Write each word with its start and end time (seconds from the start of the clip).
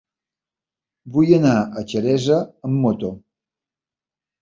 Vull 1.17 1.35
anar 1.37 1.53
a 1.59 1.85
Xeresa 1.93 2.41
amb 2.73 2.83
moto. 2.89 3.15